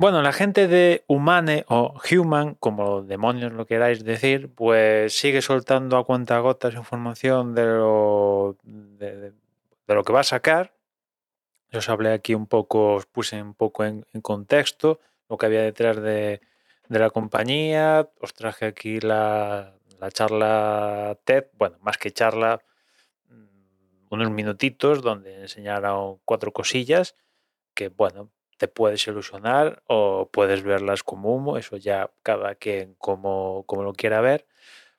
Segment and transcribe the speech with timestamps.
[0.00, 5.96] Bueno, la gente de Humane o Human, como demonios lo queráis decir, pues sigue soltando
[5.96, 9.32] a cuentagotas información de lo, de,
[9.88, 10.72] lo que va a sacar.
[11.72, 15.62] Os hablé aquí un poco, os puse un poco en, en contexto lo que había
[15.62, 16.42] detrás de,
[16.88, 18.08] de la compañía.
[18.20, 22.62] Os traje aquí la, la charla TED, bueno, más que charla,
[23.30, 27.16] mm, unos minutitos donde enseñaron cuatro cosillas
[27.74, 33.64] que, bueno, te puedes ilusionar o puedes verlas como humo, eso ya cada quien como,
[33.66, 34.46] como lo quiera ver.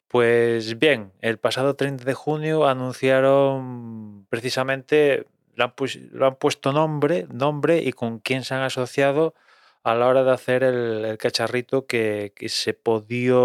[0.07, 5.27] Pues bien, el pasado 30 de junio anunciaron precisamente,
[5.57, 9.35] han, pues- han puesto nombre, nombre y con quién se han asociado
[9.83, 13.35] a la hora de hacer el, cacharrito que, que se podía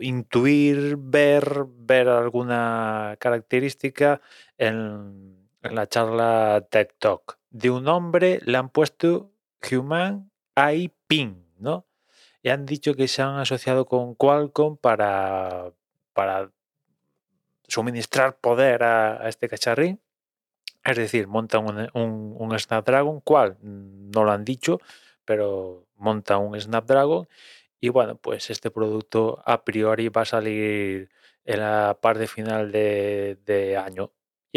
[0.00, 4.20] intuir, ver, ver alguna característica
[4.58, 7.38] en, en la charla Tech Talk.
[7.56, 9.32] De un nombre le han puesto
[9.70, 11.86] Human AI Ping, ¿no?
[12.42, 15.72] Y han dicho que se han asociado con Qualcomm para,
[16.12, 16.50] para
[17.66, 20.00] suministrar poder a, este cacharrín.
[20.84, 23.58] Es decir, montan un, un- Snapdragon, ¿cuál?
[23.62, 24.80] No lo han dicho,
[25.24, 27.28] pero monta un Snapdragon.
[27.80, 31.10] Y bueno, pues este producto a priori va a salir
[31.44, 34.12] en la parte final de año.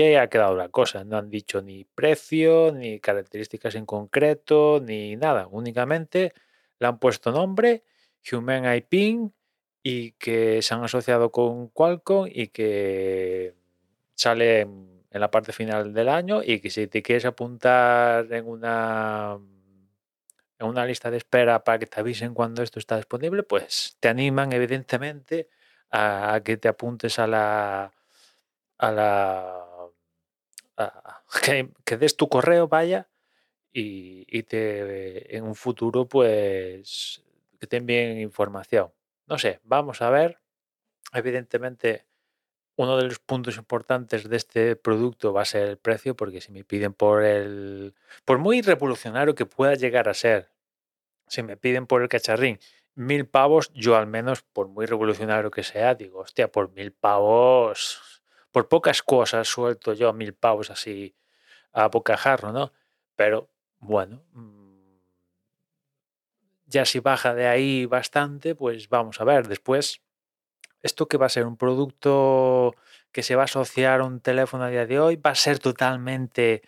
[0.08, 1.04] Y ha quedado la cosa.
[1.04, 5.48] No han dicho ni precio, ni características en concreto, ni nada.
[5.52, 6.34] Únicamente
[6.80, 7.84] le han puesto nombre,
[8.32, 9.32] Human Ping,
[9.84, 13.56] y que se han asociado con Qualcomm y que
[14.16, 18.48] sale en, en la parte final del año y que si te quieres apuntar en
[18.48, 19.38] una
[20.60, 24.10] en una lista de espera para que te avisen cuando esto está disponible, pues te
[24.10, 25.50] animan evidentemente
[25.90, 27.92] a, a que te apuntes a la
[28.78, 29.69] a la
[31.86, 33.10] que, des tu correo, vaya,
[33.72, 37.24] y, y te en un futuro pues
[37.60, 38.92] que te envíen información.
[39.28, 40.40] No sé, vamos a ver.
[41.14, 42.06] Evidentemente,
[42.78, 46.52] uno de los puntos importantes de este producto va a ser el precio, porque si
[46.52, 47.96] me piden por el.
[48.26, 50.52] Por muy revolucionario que pueda llegar a ser,
[51.28, 52.60] si me piden por el cacharrín
[52.96, 58.09] mil pavos, yo al menos, por muy revolucionario que sea, digo, hostia, por mil pavos.
[58.52, 61.16] Por pocas cosas suelto yo mil pavos así
[61.72, 62.72] a bocajarro, ¿no?
[63.16, 63.50] Pero
[63.80, 64.70] bueno, mm,
[66.66, 69.48] ya si baja de ahí bastante, pues vamos a ver.
[69.48, 70.02] Después,
[70.82, 71.46] ¿esto qué va a ser?
[71.46, 72.76] ¿Un producto
[73.12, 75.16] que se va a asociar a un teléfono a día de hoy?
[75.16, 76.62] ¿Va a ser totalmente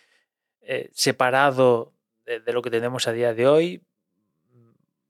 [0.61, 1.93] eh, separado
[2.25, 3.83] de, de lo que tenemos a día de hoy?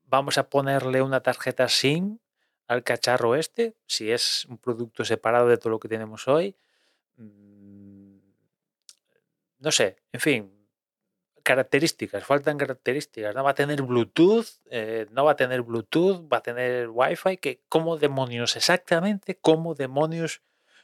[0.05, 2.19] ¿Vamos a ponerle una tarjeta SIM
[2.67, 3.75] al cacharro este?
[3.87, 6.55] Si es un producto separado de todo lo que tenemos hoy.
[7.17, 8.17] Mm,
[9.59, 10.51] No sé, en fin,
[11.43, 13.35] características, faltan características.
[13.35, 17.37] No va a tener Bluetooth, eh, no va a tener Bluetooth, va a tener Wi-Fi.
[17.37, 19.37] Que, ¿Cómo demonios exactamente?
[19.39, 20.41] ¿Cómo demonios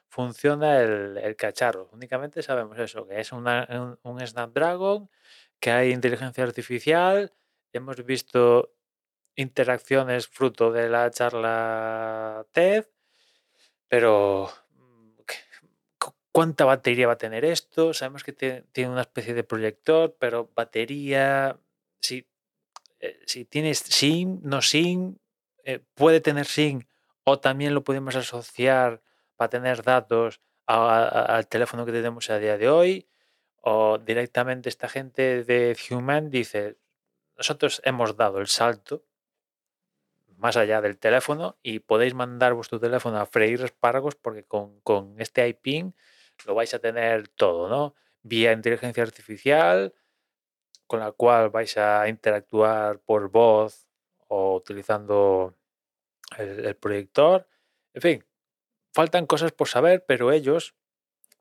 [0.09, 1.89] funciona el, el cacharro?
[1.93, 3.47] Únicamente sabemos eso, que es un,
[4.03, 5.09] un Snapdragon,
[5.59, 7.33] que hay inteligencia artificial.
[7.73, 8.73] Hemos visto
[9.37, 12.85] interacciones fruto de la charla TED,
[13.87, 15.11] pero mm,
[15.99, 17.93] cu- ¿cuánta batería va a tener esto?
[17.93, 21.59] Sabemos que tie- tiene una especie de proyector, pero batería,
[22.01, 22.27] si,
[22.99, 25.17] eh, si tienes SIM, no SIM,
[25.63, 26.83] eh, puede tener SIM
[27.23, 29.01] o también lo podemos asociar
[29.35, 33.07] para tener datos al teléfono que tenemos a día de hoy
[33.61, 36.77] o directamente esta gente de Human dice,
[37.37, 39.05] nosotros hemos dado el salto
[40.37, 45.19] más allá del teléfono y podéis mandar vuestro teléfono a freír espárragos porque con, con
[45.19, 45.91] este iPing
[46.45, 47.95] lo vais a tener todo, ¿no?
[48.21, 49.93] Vía inteligencia artificial,
[50.85, 53.87] con la cual vais a interactuar por voz
[54.27, 55.55] o utilizando
[56.37, 57.47] el, el proyector.
[57.93, 58.25] En fin,
[58.93, 60.75] faltan cosas por saber, pero ellos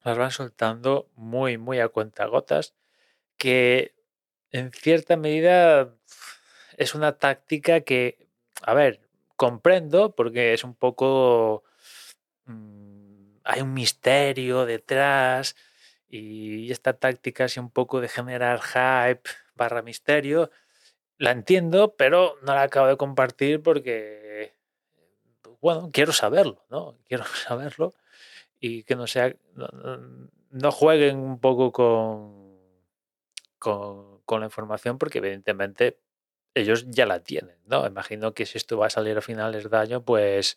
[0.03, 2.75] las van soltando muy, muy a cuentagotas,
[3.37, 3.95] que
[4.51, 5.95] en cierta medida
[6.77, 8.26] es una táctica que,
[8.63, 9.01] a ver,
[9.37, 11.65] comprendo porque es un poco...
[12.47, 15.57] mm, hay un misterio detrás
[16.09, 20.51] y esta táctica así un poco de generar hype barra misterio,
[21.19, 24.55] la entiendo, pero no la acabo de compartir porque,
[25.61, 26.99] bueno, quiero saberlo, ¿no?
[27.09, 27.95] Quiero saberlo
[28.61, 29.35] y que no sea,
[30.51, 32.59] no, jueguen un poco con,
[33.59, 35.99] con la información porque evidentemente
[36.57, 37.87] ellos ya la tienen, ¿no?
[37.87, 40.57] Imagino que si esto va a salir a finales de año, pues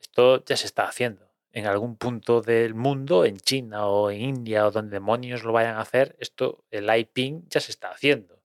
[0.00, 1.30] esto ya se está haciendo.
[1.52, 5.76] En algún punto del mundo, en China o en India o donde demonios lo vayan
[5.76, 8.42] a hacer, esto, el iPing ya se está haciendo.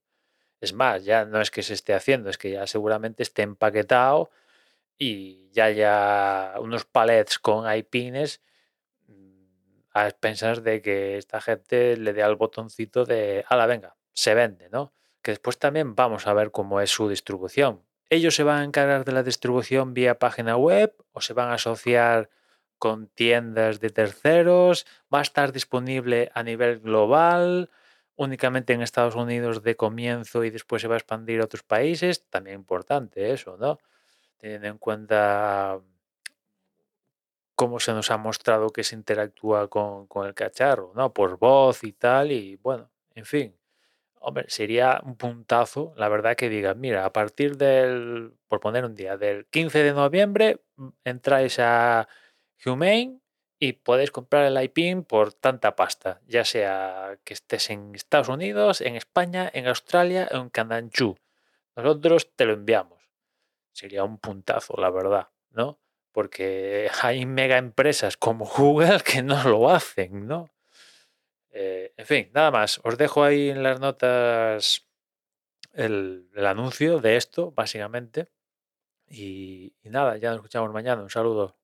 [0.60, 4.30] Es más, ya no es que se esté haciendo, es que ya seguramente esté empaquetado
[4.98, 8.40] y ya haya unos palets con iPines
[9.94, 14.68] a expensas de que esta gente le dé al botoncito de, ala, venga, se vende,
[14.70, 14.92] ¿no?
[15.22, 17.82] Que después también vamos a ver cómo es su distribución.
[18.10, 21.54] ¿Ellos se van a encargar de la distribución vía página web o se van a
[21.54, 22.28] asociar
[22.78, 24.86] con tiendas de terceros?
[25.12, 27.70] ¿Va a estar disponible a nivel global?
[28.16, 32.24] únicamente en Estados Unidos de comienzo y después se va a expandir a otros países,
[32.28, 33.78] también importante eso, ¿no?
[34.36, 35.80] Teniendo en cuenta
[37.54, 41.12] cómo se nos ha mostrado que se interactúa con, el cacharro, ¿no?
[41.12, 43.56] Por voz y tal, y bueno, en fin.
[44.24, 48.94] Hombre, sería un puntazo, la verdad, que digan, mira, a partir del, por poner un
[48.94, 52.06] día, del 15 de noviembre, mm, entráis a
[52.64, 53.18] Humane
[53.58, 58.80] y podéis comprar el iPin por tanta pasta, ya sea que estés en Estados Unidos,
[58.80, 61.16] en España, en Australia o en Candanchú.
[61.74, 63.02] Nosotros te lo enviamos.
[63.72, 65.80] Sería un puntazo, la verdad, ¿no?
[66.12, 70.50] Porque hay mega empresas como Google que no lo hacen, ¿no?
[71.52, 72.80] Eh, en fin, nada más.
[72.84, 74.88] Os dejo ahí en las notas
[75.72, 78.28] el, anuncio de esto, básicamente.
[79.08, 81.02] y nada, ya nos escuchamos mañana.
[81.02, 81.61] Un saludo.